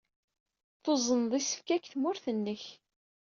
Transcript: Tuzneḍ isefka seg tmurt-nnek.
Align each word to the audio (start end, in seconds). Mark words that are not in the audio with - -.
Tuzneḍ 0.83 1.33
isefka 1.39 1.75
seg 1.79 1.85
tmurt-nnek. 1.91 2.63